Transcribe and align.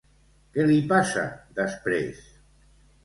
Què 0.55 0.63
li 0.71 0.77
passa 0.93 1.25
després? 1.63 2.25